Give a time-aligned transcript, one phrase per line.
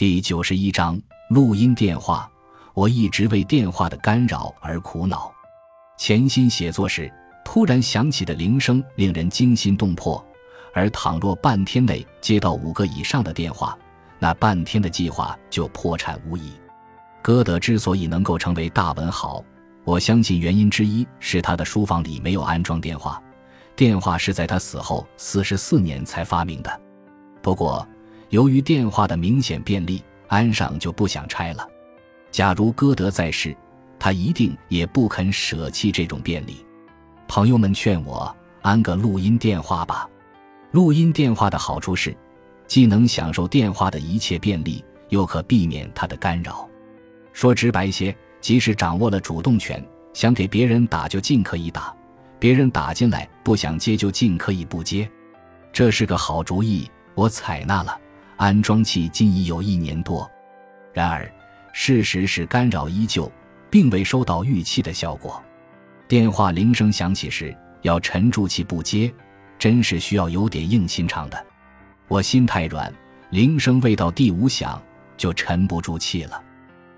[0.00, 0.98] 第九十一章
[1.28, 2.26] 录音电话。
[2.72, 5.30] 我一直为电话的干扰而苦恼。
[5.98, 7.12] 潜心写作时，
[7.44, 10.26] 突然响起的铃声令人惊心动魄。
[10.72, 13.78] 而倘若半天内接到五个以上的电话，
[14.18, 16.50] 那半天的计划就破产无疑。
[17.20, 19.44] 歌德之所以能够成为大文豪，
[19.84, 23.22] 我相信原因之一是他的书房里没有安装电话，
[23.76, 26.80] 电话是在他死后四十四年才发明的。
[27.42, 27.86] 不过，
[28.30, 31.68] 由于电话的明显便利，安上就不想拆了。
[32.30, 33.54] 假如歌德在世，
[33.98, 36.64] 他一定也不肯舍弃这种便利。
[37.26, 40.08] 朋友们劝我安个录音电话吧。
[40.70, 42.16] 录音电话的好处是，
[42.68, 46.68] 既能享受电话的一切便利，又可避免它的干扰。
[47.32, 51.92] 说直白些，即使掌握了主动权，想给别人打就尽可以打；
[52.38, 55.10] 别人打进来不想接就尽可以不接。
[55.72, 57.99] 这是个好主意，我采纳了。
[58.40, 60.28] 安装器今已有一年多，
[60.94, 61.30] 然而
[61.74, 63.30] 事实是干扰依旧，
[63.68, 65.42] 并未收到预期的效果。
[66.08, 69.12] 电话铃声响起时，要沉住气不接。
[69.58, 71.46] 真是需要有点硬心肠的，
[72.08, 72.90] 我心太软，
[73.28, 74.82] 铃声未到第五响
[75.18, 76.42] 就沉不住气了。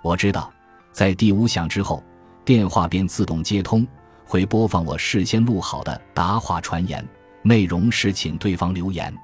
[0.00, 0.50] 我知道，
[0.90, 2.02] 在第五响之后，
[2.46, 3.86] 电话便自动接通，
[4.24, 7.06] 会播放我事先录好的答话传言，
[7.42, 9.14] 内容是请对方留言。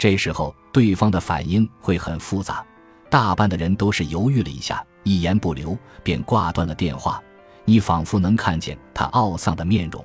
[0.00, 2.64] 这时候对方的反应会很复杂，
[3.10, 7.22] 大半的人都是犹豫了一下，一言不留便挂断了电话。
[7.66, 10.02] 你仿佛能看见他懊丧的面容，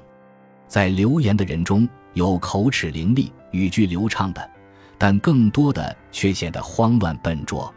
[0.68, 1.88] 在留言的人中。
[2.14, 4.50] 有口齿伶俐、语句流畅的，
[4.98, 7.74] 但更多的却显得慌乱笨拙，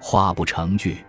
[0.00, 1.04] 话不成句。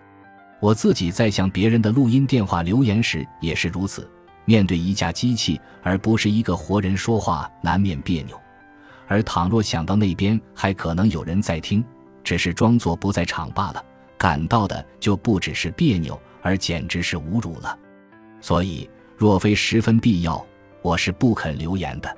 [0.60, 4.08] 我自己在向别人的录音电话留言时也是如此。
[4.46, 8.40] 面对一架机器而不是一个活人说话，难免别扭。
[9.08, 11.84] 而倘若想到那边还可能有人在听，
[12.24, 13.84] 只是装作不在场罢了，
[14.18, 17.78] 感到的就不只是别扭，而简直是侮辱了。
[18.42, 20.44] 所以，若非十分必要，
[20.82, 22.18] 我是不肯留言的。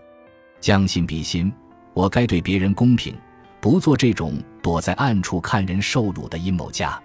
[0.59, 1.51] 将心比心，
[1.93, 3.15] 我该对别人公平，
[3.61, 6.99] 不做这种躲在暗处看人受辱的阴谋家。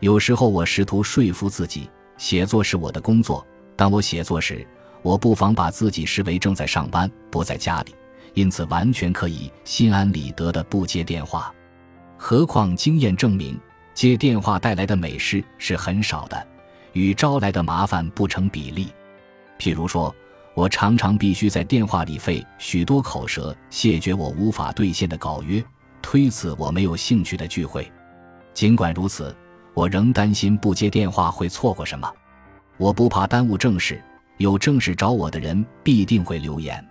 [0.00, 3.44] 有时候我试图说服自己，写作是我的工作。
[3.74, 4.66] 当我写作时，
[5.02, 7.94] 我不妨把自己视为正在上班，不在家里，
[8.34, 11.52] 因此完全可以心安理得的不接电话。
[12.18, 13.58] 何况经验证明，
[13.94, 16.46] 接电话带来的美事是很少的，
[16.92, 18.88] 与招来的麻烦不成比例。
[19.58, 20.14] 譬如说。
[20.56, 25.60] 我常常必须在电话里费许多口舌，谢绝我无法兑现的稿约，
[26.00, 27.90] 推辞我没有兴趣的聚会。
[28.52, 29.34] 尽管如此，
[29.74, 32.08] 我仍担心不接电话会错过什么。
[32.76, 34.00] 我不怕耽误正事，
[34.36, 36.86] 有正事找我的人必定会留言。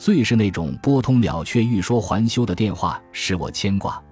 [0.00, 4.02] 最是那种拨通了却欲说还休的电话，使我牵挂。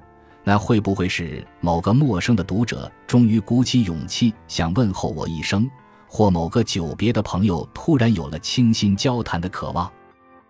[0.45, 5.67] 那会不会是某个陌生的读者终于鼓起勇气想问候我一声？
[6.07, 9.91] 或某个久别的朋友突然有了倾心交谈的渴望，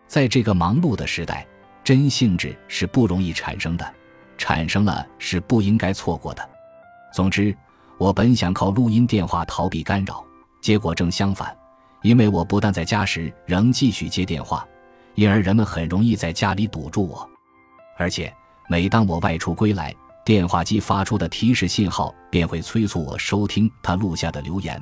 [0.08, 1.46] 在这个忙碌的时代，
[1.84, 3.94] 真兴致是不容易产生的，
[4.36, 6.42] 产生了是不应该错过的。
[7.14, 7.56] 总之，
[7.96, 10.24] 我本想靠录音电话逃避干扰，
[10.60, 11.56] 结果正相反，
[12.02, 14.66] 因为我不但在家时仍继续接电话，
[15.18, 17.28] 因而人们很容易在家里堵住我，
[17.96, 18.32] 而且
[18.68, 19.92] 每当我外出归来，
[20.24, 24.80] 电话机发出的提示信号便会催促我收听他录下的留言。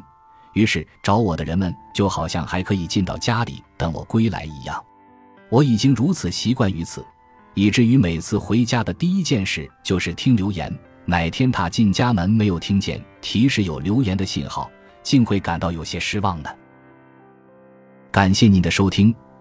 [0.52, 4.84] 于是找我的人们就好像还可以进到家里等我归来一样，
[5.48, 7.02] 我已经如此习惯于此，
[7.54, 10.70] 以至于每次回家的第一件事就是听留言。
[11.06, 14.70] 哪天他进家门没有听见提示有留言的信号，
[15.02, 16.50] 竟会感到有些失望呢。
[18.10, 19.14] 感谢您的收听，